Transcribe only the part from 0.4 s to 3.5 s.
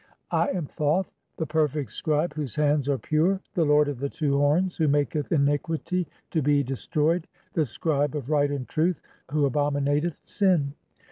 "I am Thoth, the perfect scribe, (3) whose hands are pure,